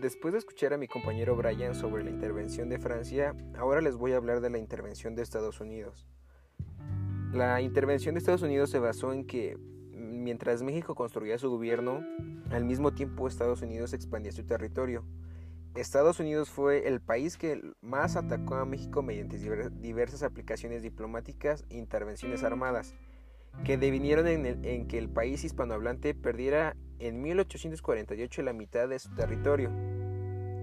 Después 0.00 0.30
de 0.30 0.38
escuchar 0.38 0.72
a 0.72 0.78
mi 0.78 0.86
compañero 0.86 1.34
Brian 1.34 1.74
sobre 1.74 2.04
la 2.04 2.10
intervención 2.10 2.68
de 2.68 2.78
Francia, 2.78 3.34
ahora 3.56 3.80
les 3.80 3.96
voy 3.96 4.12
a 4.12 4.16
hablar 4.16 4.40
de 4.40 4.48
la 4.48 4.58
intervención 4.58 5.16
de 5.16 5.22
Estados 5.22 5.60
Unidos. 5.60 6.06
La 7.32 7.60
intervención 7.62 8.14
de 8.14 8.20
Estados 8.20 8.42
Unidos 8.42 8.70
se 8.70 8.78
basó 8.78 9.12
en 9.12 9.26
que 9.26 9.56
mientras 9.90 10.62
México 10.62 10.94
construía 10.94 11.36
su 11.36 11.50
gobierno, 11.50 12.00
al 12.52 12.64
mismo 12.64 12.94
tiempo 12.94 13.26
Estados 13.26 13.60
Unidos 13.60 13.92
expandía 13.92 14.30
su 14.30 14.44
territorio. 14.46 15.04
Estados 15.74 16.20
Unidos 16.20 16.48
fue 16.48 16.86
el 16.86 17.00
país 17.00 17.36
que 17.36 17.60
más 17.80 18.14
atacó 18.14 18.54
a 18.54 18.64
México 18.64 19.02
mediante 19.02 19.36
diversas 19.80 20.22
aplicaciones 20.22 20.80
diplomáticas 20.80 21.64
e 21.70 21.76
intervenciones 21.76 22.44
armadas, 22.44 22.94
que 23.64 23.76
devinieron 23.76 24.28
en, 24.28 24.64
en 24.64 24.86
que 24.86 24.98
el 24.98 25.08
país 25.08 25.42
hispanohablante 25.42 26.14
perdiera 26.14 26.76
en 26.98 27.22
1848 27.22 28.42
la 28.42 28.52
mitad 28.52 28.88
de 28.88 28.98
su 28.98 29.14
territorio. 29.14 29.70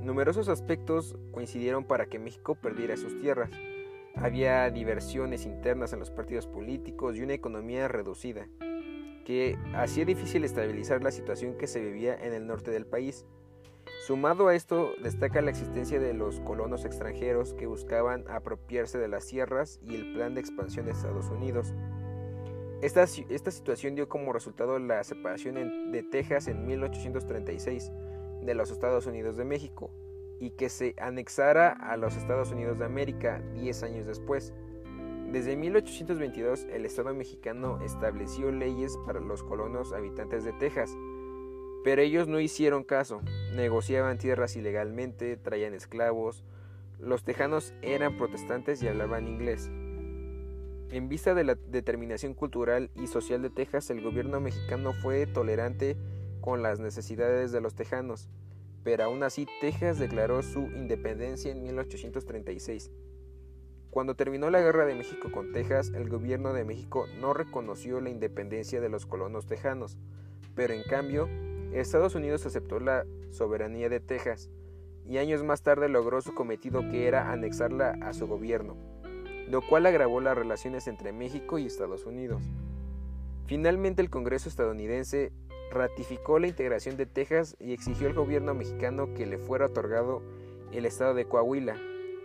Numerosos 0.02 0.50
aspectos 0.50 1.16
coincidieron 1.32 1.84
para 1.84 2.06
que 2.06 2.20
México 2.20 2.56
perdiera 2.56 2.98
sus 2.98 3.20
tierras. 3.20 3.50
Había 4.16 4.70
diversiones 4.70 5.46
internas 5.46 5.94
en 5.94 6.00
los 6.00 6.12
partidos 6.12 6.48
políticos 6.48 7.18
y 7.18 7.22
una 7.22 7.34
economía 7.34 7.88
reducida, 7.88 8.48
que 9.26 9.58
hacía 9.74 10.06
difícil 10.06 10.44
estabilizar 10.44 11.04
la 11.04 11.12
situación 11.12 11.58
que 11.58 11.68
se 11.68 11.82
vivía 11.82 12.16
en 12.16 12.34
el 12.34 12.46
norte 12.46 12.72
del 12.72 12.86
país. 12.86 13.26
Sumado 14.06 14.48
a 14.48 14.56
esto, 14.56 14.92
destaca 15.02 15.42
la 15.42 15.50
existencia 15.50 16.00
de 16.00 16.14
los 16.14 16.40
colonos 16.42 16.86
extranjeros 16.86 17.56
que 17.56 17.66
buscaban 17.66 18.24
apropiarse 18.30 19.00
de 19.00 19.08
las 19.08 19.26
tierras 19.26 19.80
y 19.84 19.96
el 19.96 20.14
plan 20.14 20.36
de 20.36 20.42
expansión 20.42 20.86
de 20.86 20.92
Estados 20.92 21.30
Unidos. 21.30 21.74
Esta, 22.86 23.08
situación 23.08 23.96
dio 23.96 24.08
como 24.08 24.32
resultado 24.32 24.78
la 24.78 25.04
separación 25.04 25.92
de 25.92 26.04
Texas 26.04 26.48
en 26.48 26.68
1836 26.68 27.92
de 28.44 28.54
los 28.54 28.70
Estados 28.70 29.08
Unidos 29.08 29.38
de 29.38 29.44
México 29.44 29.90
y 30.40 30.52
que 30.52 30.70
se 30.70 30.94
anexara 31.00 31.72
a 31.72 31.98
los 31.98 32.16
Estados 32.16 32.52
Unidos 32.52 32.78
de 32.78 32.86
América 32.86 33.42
10 33.56 33.82
años 33.82 34.06
después. 34.06 34.54
Desde 35.32 35.56
1822 35.56 36.66
el 36.66 36.86
Estado 36.86 37.16
mexicano 37.16 37.80
estableció 37.84 38.52
leyes 38.52 38.96
para 39.08 39.20
los 39.20 39.42
colonos 39.42 39.92
habitantes 39.92 40.44
de 40.44 40.54
Texas, 40.54 40.96
pero 41.84 42.04
ellos 42.04 42.28
no 42.28 42.40
hicieron 42.40 42.84
caso, 42.84 43.20
negociaban 43.56 44.20
tierras 44.20 44.56
ilegalmente, 44.56 45.38
traían 45.38 45.74
esclavos, 45.74 46.44
los 47.00 47.24
tejanos 47.24 47.74
eran 47.82 48.16
protestantes 48.16 48.84
y 48.84 48.88
hablaban 48.88 49.28
inglés. 49.28 49.72
En 50.96 51.10
vista 51.10 51.34
de 51.34 51.44
la 51.44 51.56
determinación 51.56 52.34
cultural 52.34 52.90
y 52.96 53.08
social 53.08 53.42
de 53.42 53.50
Texas, 53.50 53.90
el 53.90 54.02
gobierno 54.02 54.40
mexicano 54.40 54.94
fue 54.94 55.28
tolerante 55.28 55.98
con 56.40 56.64
las 56.64 56.80
necesidades 56.80 57.52
de 57.52 57.60
los 57.60 57.76
tejanos, 57.76 58.30
pero 58.82 59.04
aún 59.04 59.22
así 59.22 59.46
Texas 59.60 60.00
declaró 60.00 60.42
su 60.42 60.62
independencia 60.62 61.52
en 61.52 61.64
1836. 61.64 62.92
Cuando 63.90 64.16
terminó 64.16 64.50
la 64.50 64.62
guerra 64.62 64.86
de 64.86 64.96
México 64.96 65.30
con 65.34 65.52
Texas, 65.52 65.92
el 65.94 66.08
gobierno 66.08 66.54
de 66.54 66.64
México 66.64 67.08
no 67.20 67.34
reconoció 67.34 68.00
la 68.00 68.10
independencia 68.10 68.80
de 68.80 68.88
los 68.88 69.06
colonos 69.06 69.48
tejanos, 69.48 69.98
pero 70.56 70.74
en 70.74 70.84
cambio, 70.84 71.28
Estados 71.74 72.16
Unidos 72.16 72.46
aceptó 72.46 72.80
la 72.80 73.06
soberanía 73.32 73.90
de 73.90 74.00
Texas 74.00 74.50
y 75.06 75.18
años 75.18 75.44
más 75.44 75.62
tarde 75.62 75.90
logró 75.90 76.22
su 76.22 76.34
cometido 76.34 76.90
que 76.90 77.06
era 77.06 77.34
anexarla 77.34 77.98
a 78.02 78.14
su 78.14 78.28
gobierno 78.28 78.95
lo 79.50 79.62
cual 79.62 79.86
agravó 79.86 80.22
las 80.22 80.38
relaciones 80.38 80.88
entre 80.88 81.14
México 81.14 81.58
y 81.58 81.66
Estados 81.66 82.06
Unidos. 82.06 82.44
Finalmente 83.46 84.02
el 84.02 84.10
Congreso 84.10 84.50
estadounidense 84.50 85.32
ratificó 85.72 86.40
la 86.40 86.48
integración 86.48 86.98
de 86.98 87.06
Texas 87.06 87.56
y 87.60 87.74
exigió 87.74 88.08
al 88.08 88.14
gobierno 88.14 88.54
mexicano 88.54 89.14
que 89.14 89.26
le 89.26 89.38
fuera 89.38 89.68
otorgado 89.68 90.22
el 90.72 90.86
estado 90.86 91.14
de 91.14 91.26
Coahuila, 91.26 91.76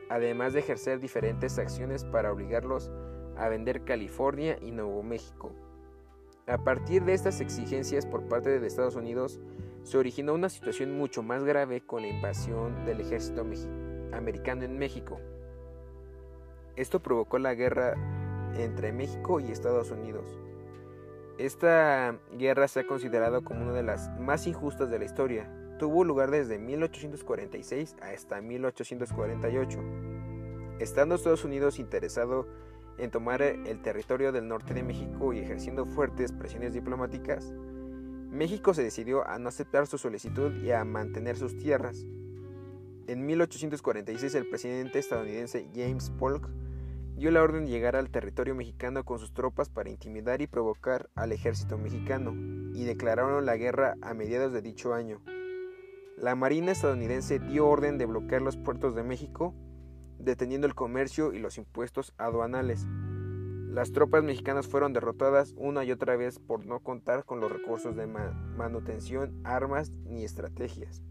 además 0.08 0.52
de 0.52 0.60
ejercer 0.60 1.00
diferentes 1.00 1.58
acciones 1.58 2.04
para 2.04 2.32
obligarlos 2.32 2.90
a 3.36 3.48
vender 3.48 3.84
California 3.84 4.58
y 4.60 4.70
Nuevo 4.70 5.02
México. 5.02 5.52
A 6.46 6.58
partir 6.58 7.04
de 7.04 7.14
estas 7.14 7.40
exigencias 7.40 8.06
por 8.06 8.28
parte 8.28 8.58
de 8.58 8.66
Estados 8.66 8.96
Unidos, 8.96 9.40
se 9.82 9.98
originó 9.98 10.34
una 10.34 10.48
situación 10.48 10.96
mucho 10.96 11.22
más 11.22 11.44
grave 11.44 11.80
con 11.80 12.02
la 12.02 12.08
invasión 12.08 12.84
del 12.84 13.00
ejército 13.00 13.46
americano 14.12 14.64
en 14.64 14.78
México. 14.78 15.20
Esto 16.76 17.00
provocó 17.00 17.38
la 17.38 17.54
guerra 17.54 17.94
entre 18.54 18.92
México 18.92 19.40
y 19.40 19.50
Estados 19.50 19.90
Unidos. 19.90 20.24
Esta 21.38 22.18
guerra 22.32 22.68
se 22.68 22.80
ha 22.80 22.86
considerado 22.86 23.42
como 23.42 23.62
una 23.62 23.72
de 23.72 23.82
las 23.82 24.10
más 24.20 24.46
injustas 24.46 24.90
de 24.90 24.98
la 24.98 25.06
historia. 25.06 25.50
Tuvo 25.78 26.04
lugar 26.04 26.30
desde 26.30 26.58
1846 26.58 27.96
hasta 28.02 28.40
1848. 28.40 29.78
Estando 30.78 31.14
Estados 31.14 31.44
Unidos 31.44 31.78
interesado 31.78 32.46
en 32.98 33.10
tomar 33.10 33.40
el 33.40 33.80
territorio 33.80 34.32
del 34.32 34.48
norte 34.48 34.74
de 34.74 34.82
México 34.82 35.32
y 35.32 35.38
ejerciendo 35.38 35.86
fuertes 35.86 36.32
presiones 36.32 36.74
diplomáticas, 36.74 37.54
México 38.30 38.74
se 38.74 38.82
decidió 38.82 39.26
a 39.26 39.38
no 39.38 39.48
aceptar 39.48 39.86
su 39.86 39.98
solicitud 39.98 40.54
y 40.62 40.70
a 40.70 40.84
mantener 40.84 41.36
sus 41.36 41.56
tierras. 41.56 42.06
En 43.10 43.26
1846 43.26 44.36
el 44.36 44.48
presidente 44.48 45.00
estadounidense 45.00 45.68
James 45.74 46.10
Polk 46.10 46.48
dio 47.16 47.32
la 47.32 47.42
orden 47.42 47.64
de 47.64 47.72
llegar 47.72 47.96
al 47.96 48.08
territorio 48.08 48.54
mexicano 48.54 49.04
con 49.04 49.18
sus 49.18 49.34
tropas 49.34 49.68
para 49.68 49.90
intimidar 49.90 50.40
y 50.42 50.46
provocar 50.46 51.10
al 51.16 51.32
ejército 51.32 51.76
mexicano, 51.76 52.32
y 52.72 52.84
declararon 52.84 53.44
la 53.44 53.56
guerra 53.56 53.96
a 54.00 54.14
mediados 54.14 54.52
de 54.52 54.62
dicho 54.62 54.94
año. 54.94 55.20
La 56.18 56.36
Marina 56.36 56.70
estadounidense 56.70 57.40
dio 57.40 57.66
orden 57.66 57.98
de 57.98 58.06
bloquear 58.06 58.42
los 58.42 58.56
puertos 58.56 58.94
de 58.94 59.02
México, 59.02 59.56
deteniendo 60.20 60.68
el 60.68 60.76
comercio 60.76 61.32
y 61.32 61.40
los 61.40 61.58
impuestos 61.58 62.14
aduanales. 62.16 62.86
Las 63.66 63.90
tropas 63.90 64.22
mexicanas 64.22 64.68
fueron 64.68 64.92
derrotadas 64.92 65.52
una 65.56 65.82
y 65.82 65.90
otra 65.90 66.14
vez 66.14 66.38
por 66.38 66.64
no 66.64 66.78
contar 66.78 67.24
con 67.24 67.40
los 67.40 67.50
recursos 67.50 67.96
de 67.96 68.06
manutención, 68.06 69.40
armas 69.42 69.90
ni 70.04 70.22
estrategias. 70.22 71.02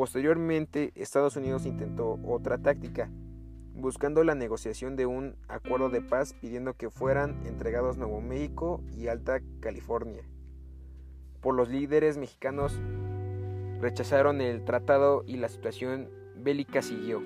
Posteriormente, 0.00 0.92
Estados 0.94 1.36
Unidos 1.36 1.66
intentó 1.66 2.18
otra 2.24 2.56
táctica, 2.56 3.10
buscando 3.74 4.24
la 4.24 4.34
negociación 4.34 4.96
de 4.96 5.04
un 5.04 5.36
acuerdo 5.46 5.90
de 5.90 6.00
paz 6.00 6.32
pidiendo 6.40 6.72
que 6.72 6.88
fueran 6.88 7.46
entregados 7.46 7.98
Nuevo 7.98 8.22
México 8.22 8.82
y 8.96 9.08
Alta 9.08 9.42
California. 9.60 10.22
Por 11.42 11.54
los 11.54 11.68
líderes 11.68 12.16
mexicanos 12.16 12.80
rechazaron 13.82 14.40
el 14.40 14.64
tratado 14.64 15.22
y 15.26 15.36
la 15.36 15.50
situación 15.50 16.08
bélica 16.34 16.80
siguió. 16.80 17.22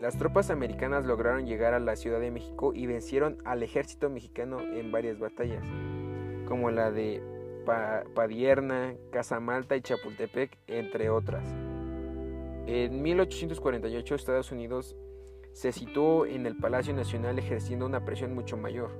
Las 0.00 0.16
tropas 0.16 0.48
americanas 0.48 1.04
lograron 1.04 1.44
llegar 1.44 1.74
a 1.74 1.78
la 1.78 1.96
Ciudad 1.96 2.20
de 2.20 2.30
México 2.30 2.72
y 2.74 2.86
vencieron 2.86 3.36
al 3.44 3.62
ejército 3.62 4.08
mexicano 4.08 4.62
en 4.62 4.92
varias 4.92 5.18
batallas, 5.18 5.62
como 6.48 6.70
la 6.70 6.90
de 6.90 7.22
Padierna, 8.14 8.94
Casamalta 9.10 9.76
y 9.76 9.82
Chapultepec, 9.82 10.56
entre 10.68 11.10
otras. 11.10 11.44
En 12.66 13.02
1848 13.02 14.14
Estados 14.14 14.52
Unidos 14.52 14.96
se 15.52 15.72
situó 15.72 16.26
en 16.26 16.46
el 16.46 16.56
Palacio 16.56 16.94
Nacional 16.94 17.38
ejerciendo 17.38 17.86
una 17.86 18.04
presión 18.04 18.34
mucho 18.34 18.56
mayor. 18.56 18.90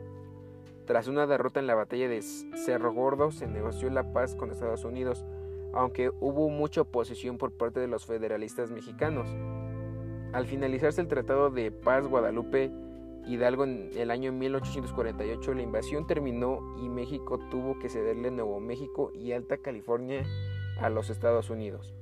Tras 0.84 1.06
una 1.06 1.28
derrota 1.28 1.60
en 1.60 1.68
la 1.68 1.76
batalla 1.76 2.08
de 2.08 2.22
Cerro 2.22 2.92
Gordo, 2.92 3.30
se 3.30 3.46
negoció 3.46 3.88
la 3.88 4.12
paz 4.12 4.34
con 4.34 4.50
Estados 4.50 4.84
Unidos, 4.84 5.24
aunque 5.72 6.10
hubo 6.20 6.48
mucha 6.50 6.80
oposición 6.80 7.38
por 7.38 7.52
parte 7.52 7.78
de 7.78 7.86
los 7.86 8.04
federalistas 8.04 8.70
mexicanos. 8.70 9.28
Al 10.32 10.46
finalizarse 10.46 11.00
el 11.00 11.08
Tratado 11.08 11.50
de 11.50 11.70
Paz 11.70 12.06
Guadalupe 12.08 12.72
Hidalgo 13.26 13.62
en 13.62 13.90
el 13.94 14.10
año 14.10 14.32
1848, 14.32 15.54
la 15.54 15.62
invasión 15.62 16.06
terminó 16.08 16.58
y 16.82 16.88
México 16.88 17.38
tuvo 17.50 17.78
que 17.78 17.88
cederle 17.88 18.32
Nuevo 18.32 18.58
México 18.58 19.12
y 19.14 19.30
Alta 19.30 19.58
California 19.58 20.24
a 20.80 20.90
los 20.90 21.10
Estados 21.10 21.48
Unidos. 21.48 21.94